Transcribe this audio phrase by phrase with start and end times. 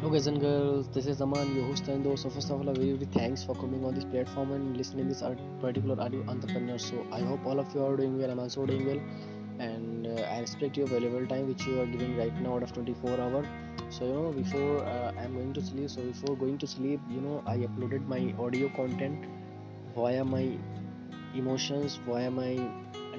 [0.00, 2.22] Hello guys and girls, this is Aman, your host and host.
[2.22, 5.08] So first of all, a very very thanks for coming on this platform and listening
[5.08, 6.78] this art- particular audio entrepreneur.
[6.78, 8.30] So I hope all of you are doing well.
[8.30, 9.00] I'm also doing well,
[9.58, 12.72] and uh, I respect your valuable time which you are giving right now out of
[12.72, 13.44] 24 hour.
[13.90, 15.90] So you know before uh, I'm going to sleep.
[15.90, 19.28] So before going to sleep, you know I uploaded my audio content
[19.94, 20.46] via my
[21.34, 22.54] emotions, via my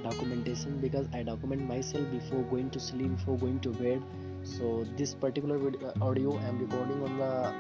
[0.10, 4.02] documentation because I document myself before going to sleep, before going to bed
[4.44, 7.54] so this particular video, uh, audio i am recording on the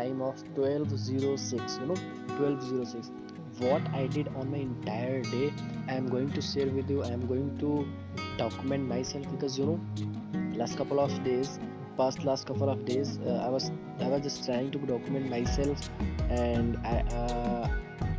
[0.00, 1.94] time of 1206 you know
[2.38, 3.10] 1206
[3.58, 5.52] what i did on my entire day
[5.88, 7.86] i am going to share with you i am going to
[8.36, 9.80] document myself because you know
[10.54, 11.58] last couple of days
[11.96, 15.88] past last couple of days uh, i was i was just trying to document myself
[16.28, 17.68] and i uh,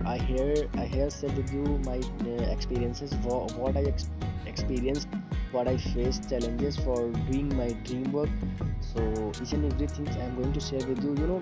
[0.05, 4.09] i hear i hear share with you my uh, experiences what, what i ex-
[4.47, 5.07] experienced
[5.51, 8.29] what I faced challenges for doing my dream work.
[8.81, 11.15] So each and everything I am going to share with you.
[11.15, 11.41] You know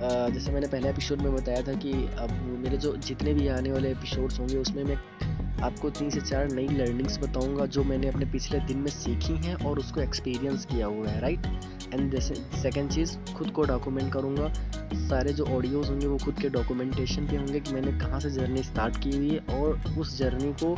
[0.00, 2.30] uh, जैसे मैंने पहले episode में बताया था कि अब
[2.64, 4.96] मेरे जो जितने भी आने वाले एपिसोड्स होंगे उसमें मैं
[5.62, 9.54] आपको तीन से चार नई लर्निंग्स बताऊँगा जो मैंने अपने पिछले दिन में सीखी हैं
[9.66, 11.46] और उसको एक्सपीरियंस किया हुआ है राइट
[11.94, 14.52] एंड सेकेंड चीज़, खुद को डॉक्यूमेंट करूँगा।
[15.08, 18.62] सारे जो ऑडियोज होंगे, वो खुद के डॉक्यूमेंटेशन पे होंगे कि मैंने कहाँ से जर्नी
[18.62, 20.74] स्टार्ट की हुई है और उस जर्नी को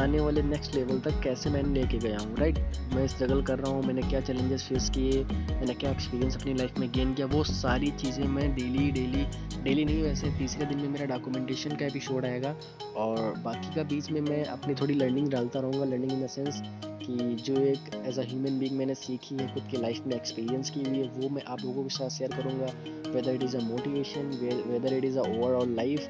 [0.00, 2.58] आने वाले नेक्स्ट लेवल तक कैसे मैंने लेके गया हूँ राइट
[2.94, 6.78] मैं स्ट्रगल कर रहा हूँ, मैंने क्या चैलेंजेस फेस किए, मैंने क्या एक्सपीरियंस अपनी लाइफ
[6.78, 9.26] में गेन किया, वो सारी चीज़ें मैं डेली डेली
[9.62, 12.54] डेली नहीं, वैसे तीसरे दिन में मेरा डॉक्यूमेंटेशन का एपिसोड आएगा
[12.96, 16.62] और बाकी का बीच में मैं अपनी थोड़ी लर्निंग डालता रहूँगा लर्निंग इन द सेंस
[17.08, 20.70] कि जो एक एज अ ह्यूमन बींग मैंने सीखी है, खुद की लाइफ में एक्सपीरियंस
[20.70, 22.72] की हुई है, वो मैं आप लोगों के साथ शेयर करूँगा।
[23.10, 24.30] Whether it is a motivation
[24.70, 26.08] whether it is a overall life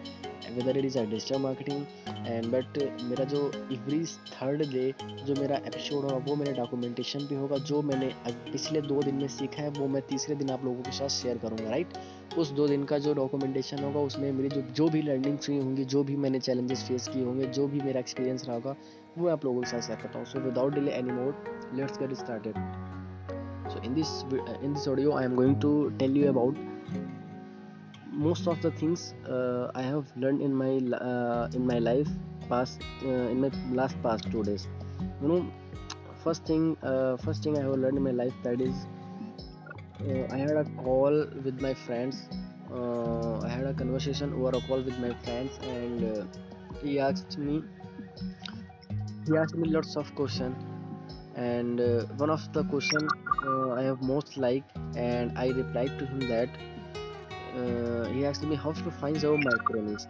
[0.50, 1.84] whether it is a digital marketing
[2.26, 3.40] and but मेरा जो
[3.72, 8.80] एवरी थर्ड डे जो मेरा एपिसोड होगा, वो मेरे डॉक्यूमेंटेशन पे होगा। जो मैंने पिछले
[8.82, 11.70] दो दिन में सीखा है, वो मैं तीसरे दिन आप लोगों के साथ शेयर करूँगा
[11.70, 15.58] राइट उस दो दिन का जो डॉक्यूमेंटेशन होगा, उसमें मेरी जो जो भी लर्निंग्स हुई
[15.58, 18.76] होंगी, जो भी मैंने चैलेंजेस फेस किए होंगे, जो भी मेरा एक्सपीरियंस रहा होगा
[19.16, 22.12] वो आप लोगों के साथ शेयर करता हूँ so without delay any more let's get
[22.24, 22.86] started
[23.86, 23.94] in
[24.74, 26.56] this audio i am going to tell you about
[28.26, 32.08] most of the things uh, i have learned in my uh, in my life
[32.48, 34.66] past uh, in my last past two days
[35.22, 35.40] you know
[36.24, 36.64] first thing
[37.26, 38.86] first thing i have learned in my life that is
[40.32, 42.22] i had a call with my friends
[42.72, 46.08] i had a conversation over a call with my friends and
[46.82, 47.62] he asked me
[49.28, 50.56] he asked me lots of questions
[51.36, 53.08] and uh, one of the question
[53.46, 56.48] uh, i have most liked and i replied to him that
[57.56, 60.08] uh, he asked me how to find our micro niche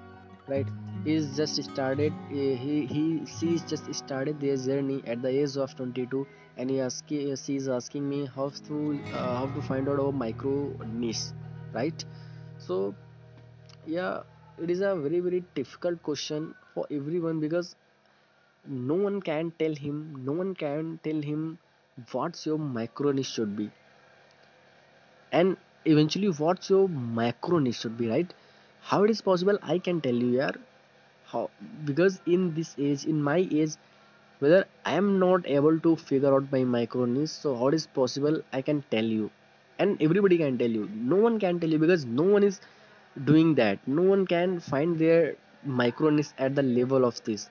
[0.48, 0.66] right?
[1.04, 6.26] He's just started he he she's just started their journey at the age of 22
[6.56, 10.72] and he ask, she's asking me how to uh, how to find out our micro
[10.86, 11.26] niche
[11.72, 12.04] right?
[12.58, 12.94] So
[13.86, 14.20] yeah
[14.60, 17.76] it is a very very difficult question for everyone because
[18.68, 21.58] no one can tell him no one can tell him
[22.12, 23.70] what's your micro niche should be.
[25.32, 25.56] And
[25.86, 28.34] eventually what's your macro niche should be right?
[28.80, 30.54] How it is possible i can tell you here.
[31.32, 31.50] how
[31.86, 33.74] because in this age in my age
[34.40, 37.86] whether i am not able to figure out my micro niche so how it is
[38.00, 39.30] possible i can tell you.
[39.78, 40.88] And everybody can tell you.
[40.94, 42.60] No one can tell you because no one is
[43.24, 43.78] doing that.
[43.86, 47.50] No one can find their micro niche at the level of this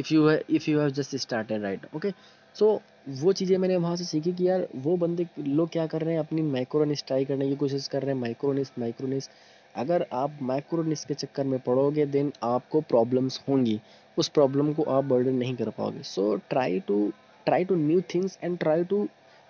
[0.00, 2.10] if you if you have just started right okay
[2.56, 2.80] so
[3.20, 6.20] वो चीज़ें मैंने वहाँ से सीखी कि यार, वो बंदे लोग क्या कर रहे हैं,
[6.20, 9.28] अपनी माइक्रोनिस ट्राई करने की कोशिश कर रहे हैं माइक्रोनिस माइक्रोनिस
[9.74, 13.80] अगर आप माइक्रोनिस के चक्कर में पड़ोगे देन आपको प्रॉब्लम्स होंगी।
[14.16, 17.12] उस प्रॉब्लम को आप बर्डन नहीं कर पाओगे। So try to
[17.46, 19.06] try to new things and try to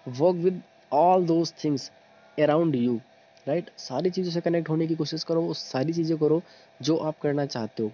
[0.07, 0.61] work with
[0.93, 1.91] all those things
[2.39, 3.01] around you
[3.47, 6.43] right सारी चीज़ों से कनेक्ट होने की कोशिश करो, सारी चीज़ें करो
[6.81, 7.93] जो आप करना चाहते हो।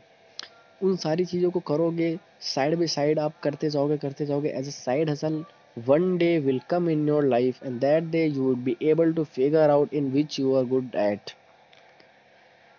[0.81, 4.71] उन सारी चीज़ों को करोगे साइड बाई साइड आप करते जाओगे करते जाओगे as a
[4.71, 5.45] side hustle
[5.87, 9.25] one day will come in your life and that day you would be able to
[9.25, 11.31] figure out in which you are good at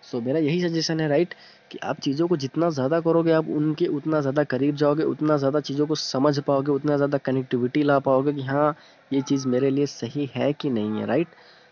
[0.03, 1.69] so मेरा यही suggestion है right right?
[1.71, 5.59] कि आप चीज़ों को जितना ज़्यादा करोगे आप उनके उतना ज़्यादा करीब जाओगे उतना ज़्यादा
[5.59, 8.75] चीज़ों को समझ पाओगे उतना ज़्यादा कनेक्टिविटी ला पाओगे कि हाँ
[9.13, 11.27] ये चीज़ मेरे लिए सही है कि नहीं है राइट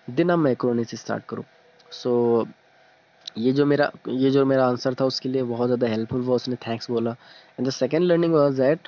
[0.09, 1.45] दिन आप मैक्रोनी से स्टार्ट करो
[1.91, 2.11] सो
[2.41, 2.49] so,
[3.37, 6.55] ये जो मेरा, ये जो मेरा आंसर था उसके लिए बहुत ज़्यादा हेल्पफुल हुआ, उसने
[6.67, 7.15] थैंक्स बोला
[7.59, 8.87] and the second learning was that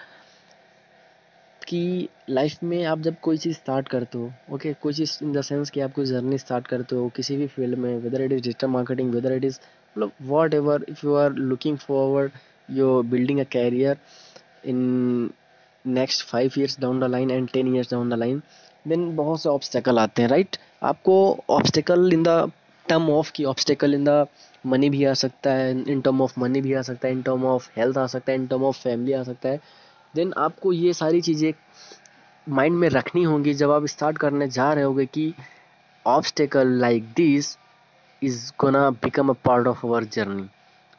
[1.62, 5.42] कि लाइफ में आप जब कोई चीज़ स्टार्ट करते हो ओके कोई चीज़ इन द
[5.42, 8.42] सेंस कि आप कोई जर्नी स्टार्ट करते हो, किसी भी फ़ील्ड में whether it is
[8.42, 9.60] digital marketing whether it is
[9.96, 10.12] मतलब
[10.54, 12.32] whatever if you are looking forward
[12.70, 13.98] you building a career
[14.66, 15.30] in
[15.86, 18.42] next five years down the line and ten years down the line
[18.88, 20.62] then बहुत से obstacle आते हैं right right?
[20.84, 22.52] आपको obstacle in the
[22.90, 24.26] term of की obstacle in the
[24.66, 27.46] money भी आ सकता है इन टर्म ऑफ़ मनी भी आ सकता है इन टर्म
[27.46, 29.60] ऑफ़ हेल्थ आ सकता है इन टर्म ऑफ़ फैमिली आ सकता है।
[30.14, 31.52] देन आपको ये सारी चीज़ें
[32.48, 35.34] माइंड में रखनी होंगी जब आप स्टार्ट करने जा रहे होगे कि
[36.06, 37.58] obstacle like this
[38.22, 40.48] is gonna become a part of our journey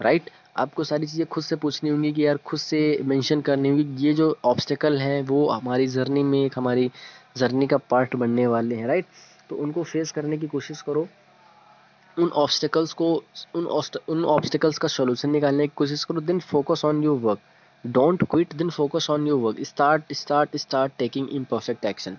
[0.00, 4.06] right आपको सारी चीज़ें खुद से पूछनी होंगी कि यार खुद से मेंशन करनी होंगी
[4.06, 6.90] ये जो ऑब्स्टेकल हैं वो हमारी जर्नी में एक हमारी
[7.36, 9.06] जर्नी का पार्ट बनने वाले हैं राइट
[9.50, 11.06] तो उनको फेस करने की कोशिश करो।
[12.18, 13.12] उन ऑब्स्टेकल्स को,
[13.54, 13.66] उन
[14.08, 17.38] उन ऑब्स्टेकल्स का सोल्यूशन निकालने की कोशिश करो then focus on your work
[17.84, 22.16] don't quit then focus on your work start start start taking imperfect action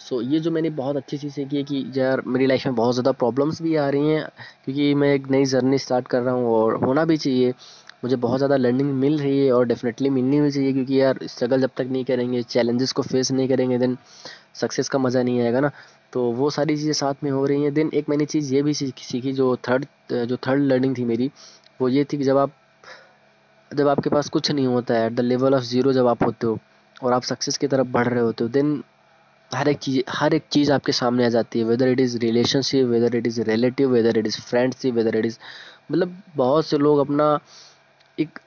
[0.00, 2.94] so ये जो मैंने बहुत अच्छी चीज़ सीखी है कि यार, मेरी लाइफ में बहुत
[2.94, 4.28] ज़्यादा प्रॉब्लम्स भी आ रही हैं,
[4.64, 7.54] क्योंकि मैं एक नई जर्नी स्टार्ट कर रहा हूँ और होना भी चाहिए।
[8.04, 11.60] मुझे बहुत ज़्यादा लर्निंग मिल रही है और डेफिनेटली मिलनी भी चाहिए, क्योंकि यार स्ट्रगल
[11.60, 13.96] जब तक नहीं करेंगे चैलेंजेस को फेस नहीं करेंगे देन
[14.54, 15.70] सक्सेस का मज़ा नहीं आएगा ना।
[16.12, 18.74] तो वो सारी चीज़ें साथ में हो रही हैं। देन एक मैंने चीज़ ये भी
[18.74, 21.30] सीखी जो थर्ड जो थर्ड लर्निंग थी मेरी,
[21.80, 22.52] वो ये थी कि जब आप,
[23.70, 26.46] जब आपके पास कुछ नहीं होता है at the level of zero जब आप होते
[26.46, 26.58] हो
[27.02, 28.82] और आप सक्सेस की तरफ़ बढ़ रहे होते हो देन
[29.50, 32.86] हर एक चीज़, हर एक चीज़ आपके सामने आ जाती है whether it is relationship
[32.86, 35.38] whether it is relative whether it is friendship whether it is
[35.92, 37.38] मतलब बहुत से लोग अपना
[38.18, 38.38] एक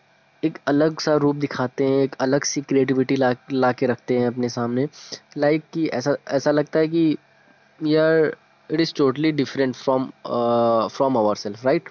[0.44, 4.28] एक अलग सा रूप दिखाते हैं, एक अलग सी क्रिएटिविटी ला ला के रखते हैं
[4.28, 4.88] अपने सामने।
[5.38, 7.18] लाइक कि ऐसा ऐसा लगता है कि
[7.82, 8.26] यार
[8.70, 10.06] it is totally different from
[10.90, 11.90] from our self right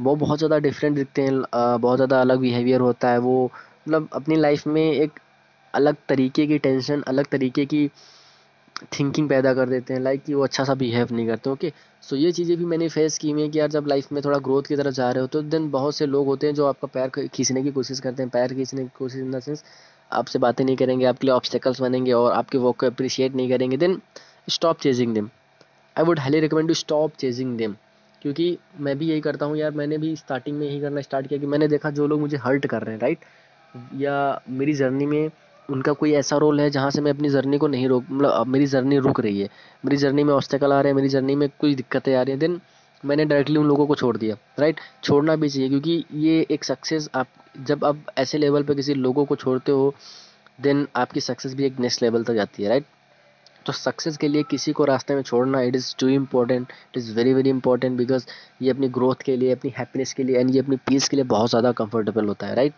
[0.00, 3.44] वो बहुत ज़्यादा डिफरेंट दिखते हैं बहुत ज़्यादा अलग बिहेवियर होता है, वो
[3.88, 5.18] मतलब अपनी लाइफ में एक
[5.74, 7.88] अलग तरीके की टेंशन अलग तरीके की
[8.92, 11.72] थिंकिंग पैदा कर देते हैं लाइक कि वो अच्छा सा बिहेव नहीं करते ओके
[12.02, 14.38] सो ये चीज़ें भी मैंने फेस की हुई हैं कि यार जब लाइफ में थोड़ा
[14.38, 16.88] ग्रोथ की तरफ़ जा रहे हो तो देन बहुत से लोग होते हैं जो आपका
[16.94, 19.64] पैर खींचने की कोशिश करते हैं, पैर खींचने की कोशिश इन द सेंस
[20.10, 23.76] आपसे बातें नहीं करेंगे, आपके लिए ऑब्स्टेकल्स बनेंगे और आपके वर्क को अप्रिशिएट नहीं करेंगे
[23.76, 24.00] then
[24.48, 25.28] stop chasing them
[25.96, 27.74] I would highly recommend to stop chasing them
[28.22, 31.40] क्योंकि मैं भी यही करता हूँ यार, मैंने भी स्टार्टिंग में यही करना स्टार्ट किया
[31.40, 33.24] कि मैंने देखा जो लोग मुझे हर्ट कर रहे हैं राइट
[33.96, 35.30] या मेरी जर्नी में
[35.68, 38.66] उनका कोई ऐसा रोल है जहाँ से मैं अपनी जर्नी को नहीं रोक मतलब मेरी
[38.66, 39.48] जर्नी रुक रही है।
[39.84, 42.38] मेरी जर्नी में ऑब्स्टेकल आ रहे हैं, मेरी जर्नी में कुछ दिक्कतें आ रही हैं
[42.38, 42.60] देन
[43.04, 47.08] मैंने डायरेक्टली उन लोगों को छोड़ दिया राइट छोड़ना भी चाहिए, क्योंकि ये एक सक्सेस
[47.14, 47.26] आप,
[47.60, 49.94] जब आप ऐसे लेवल पर किसी लोगों को छोड़ते हो
[50.60, 52.84] देन आपकी सक्सेस भी एक नेक्स्ट लेवल तक जाती है राइट
[53.66, 57.12] तो सक्सेस के लिए किसी को रास्ते में छोड़ना it is too important it is
[57.14, 58.26] very very important because
[58.62, 61.24] ये अपनी ग्रोथ के लिए अपनी हैप्पीनेस के लिए एंड ये अपनी पीस के लिए
[61.24, 62.72] बहुत ज़्यादा कंफर्टेबल होता है राइट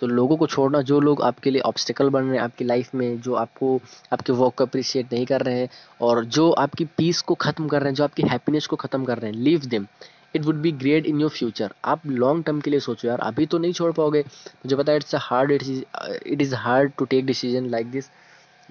[0.00, 2.94] सो so, लोगों को छोड़ना जो लोग आपके लिए ऑब्स्टिकल बन रहे हैं आपकी लाइफ
[2.94, 3.80] में जो आपको
[4.12, 5.68] आपके वर्क को अप्रिशिएट नहीं कर रहे हैं
[6.00, 9.18] और जो आपकी पीस को ख़त्म कर रहे हैं जो आपकी हैप्पीनेस को ख़त्म कर
[9.18, 9.86] रहे हैं leave them
[10.34, 13.46] it would be great in your future आप लॉन्ग टर्म के लिए सोचो यार अभी
[13.46, 17.26] तो नहीं छोड़ पाओगे। मुझे पता है it's a hard it is hard to take
[17.26, 18.10] decision like this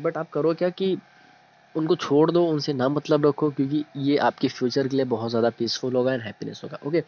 [0.02, 0.98] but आप करो क्या कि
[1.76, 5.50] उनको छोड़ दो, उनसे ना मतलब रखो, क्योंकि ये आपके फ्यूचर के लिए बहुत ज़्यादा
[5.58, 7.04] पीसफुल होगा एंड हैप्पीनेस होगा ओके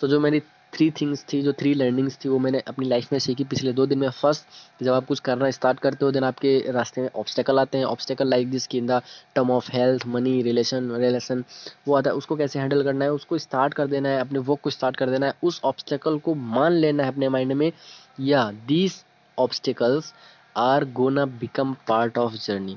[0.00, 0.40] तो जो मेरी
[0.72, 3.86] थ्री थिंग्स थी, जो थ्री लर्निंग्स थी, वो मैंने अपनी लाइफ में सीखी पिछले दो
[3.86, 7.58] दिन में। फ़र्स्ट जब आप कुछ करना स्टार्ट करते हो देन आपके रास्ते में ऑब्स्टेकल
[7.58, 9.00] आते हैं। ऑब्स्टेकल लाइक दिस की in the
[9.34, 11.44] term of health money relation relation
[11.88, 14.60] वो आता है, उसको कैसे हैंडल करना है, उसको स्टार्ट कर देना है, अपने वर्क
[14.60, 17.70] को स्टार्ट कर देना है। उस ऑब्स्टेकल को मान लेना है अपने माइंड में,
[18.20, 19.02] या these
[19.38, 20.12] obstacles
[20.56, 22.76] are gonna become part of journey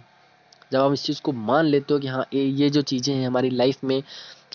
[0.72, 3.26] जब आप इस चीज़ को मान लेते हो कि हाँ ये ये जो चीज़ें हैं
[3.28, 4.02] हमारी लाइफ में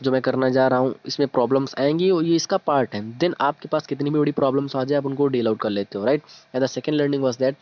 [0.03, 3.35] जो मैं करना जा रहा हूँ, इसमें प्रॉब्लम्स आएँगी और ये इसका पार्ट है। देन
[3.41, 6.05] आपके पास कितनी भी बड़ी प्रॉब्लम्स आ जाए, आप उनको डील आउट कर लेते हो
[6.05, 6.23] right
[6.55, 7.57] and the second learning was that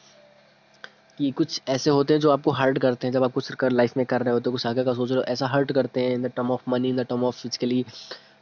[1.19, 3.97] कि कुछ ऐसे होते हैं जो आपको हर्ट करते हैं। जब आप कुछ कर लाइफ
[3.97, 6.15] में कर रहे होते हो, कुछ आगे का सोच रहे हो, ऐसा हर्ट करते हैं
[6.15, 7.85] in the term of money in the term of physically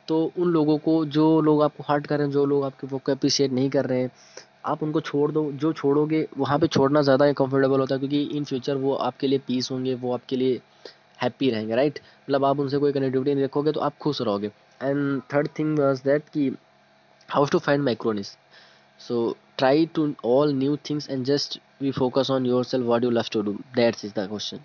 [0.08, 2.98] तो उन लोगों को, जो लोग आपको हर्ट कर रहे हैं, जो लोग आपके वो
[2.98, 4.10] को अप्रिशिएट नहीं कर रहे हैं
[4.66, 8.22] आप उनको छोड़ दो, जो छोड़ोगे, वहाँ पे छोड़ना ज़्यादा ही कम्फर्टेबल होता है क्योंकि
[8.36, 10.60] इन फ्यूचर वो आपके लिए पीस होंगे, वो आपके लिए
[11.22, 14.46] हैप्पी रहेंगे राइट मतलब आप उनसे कोई कनेक्टिविटी नहीं रखोगे तो आप खुश रहोगे।
[14.82, 16.48] And third thing was that कि
[17.28, 18.36] how to find micro niche
[19.00, 23.10] so try to all new things and just we focus on your self what you
[23.10, 24.60] love to do that's is the question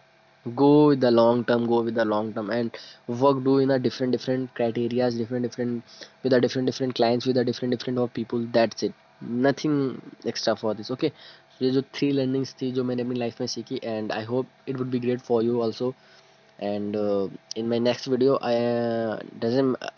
[0.46, 2.72] go with the long term go with the long term and
[3.12, 5.82] work do in a different different criterias different different
[6.24, 10.76] with different different clients with a different different of people that's it nothing extra for
[10.76, 11.12] this okay
[11.62, 14.78] ये जो three learnings थी जो मैंने अपनी life में सीखी and I hope it
[14.78, 15.94] would be great for you also
[16.60, 16.96] and
[17.58, 18.40] in my next video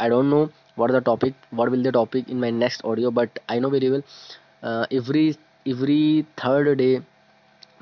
[0.09, 0.43] don't know
[0.77, 3.89] what the topic what will the topic in my next audio but i know very
[3.93, 4.03] well
[4.63, 5.25] uh, every
[5.65, 6.03] every
[6.37, 6.93] third day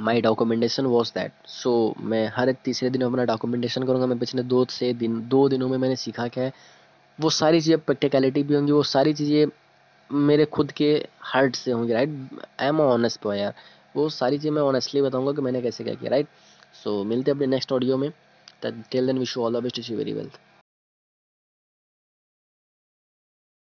[0.02, 4.44] my documentation was that so मैं हर एक तीसरे दिन अपना documentation करूँगा मैं पिछले
[4.44, 6.54] दो से दिन दो दिनों में मैंने सीखा क्या है
[7.20, 9.48] वो सारी चीज़ें प्रैक्टिकलिटी भी होंगी वो सारी चीज़ें
[10.10, 10.92] मेरे खुद के
[11.24, 12.10] हार्ट से होंगे right
[12.60, 13.54] I am honest boy यार।
[13.96, 16.28] वो सारी चीज़ मैं ऑनेस्टली बताऊँगा कि मैंने कैसे क्या किया राइट
[16.84, 18.10] सो मिलते हैं अपने नेक्स्ट ऑडियो में।
[18.64, 20.40] Till then wish you all the best is very wealth